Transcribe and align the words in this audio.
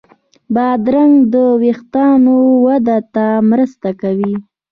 بادرنګ 0.53 1.13
د 1.33 1.35
وېښتانو 1.61 2.35
وده 2.65 2.97
ته 3.13 3.25
مرسته 3.49 3.89
کوي. 4.01 4.33